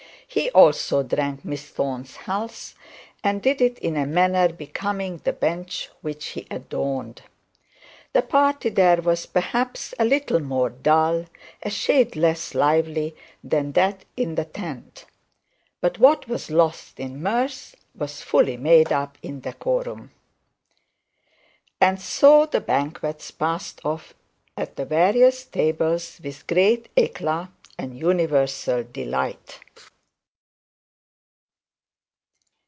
[0.33, 2.73] He also drank Miss Thorne's health,
[3.21, 7.23] and did it in a manner becoming the bench which he adorned.
[8.13, 11.25] The party there, was perhaps a little more dull,
[11.63, 15.03] a shade less lively than that in the tent.
[15.81, 20.11] But what was lost in mirth, was fully made up in decorum.
[21.81, 24.13] And so the banquet passed off
[24.55, 29.59] at the various tables with great eclat and universal delight.